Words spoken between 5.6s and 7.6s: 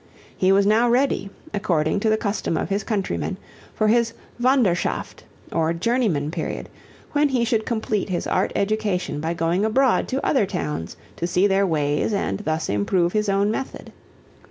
journeyman period, when he